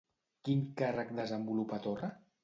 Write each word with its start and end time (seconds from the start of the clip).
Quin 0.47 0.61
càrrec 0.79 1.11
desenvolupa 1.19 1.79
Torra? 1.85 2.09